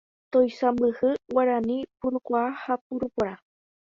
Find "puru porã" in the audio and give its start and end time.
2.87-3.35